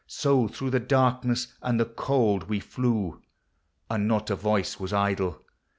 So 0.07 0.47
through 0.47 0.71
the 0.71 0.79
darkness 0.79 1.53
and 1.61 1.79
the 1.79 1.85
cold 1.85 2.45
we 2.49 2.59
Bew, 2.59 3.21
And 3.87 4.07
not 4.07 4.31
a 4.31 4.35
voice 4.35 4.79
was 4.79 4.91
idle. 4.91 5.43